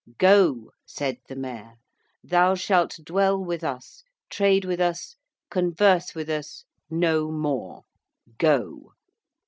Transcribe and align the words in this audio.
'Go,' 0.17 0.71
said 0.83 1.19
the 1.27 1.35
Mayor. 1.35 1.75
'Thou 2.23 2.55
shalt 2.55 2.97
dwell 3.03 3.37
with 3.37 3.63
us; 3.63 4.03
trade 4.31 4.65
with 4.65 4.79
us; 4.81 5.15
converse 5.51 6.15
with 6.15 6.27
us; 6.27 6.65
no 6.89 7.29
more. 7.29 7.83
Go.' 8.39 8.93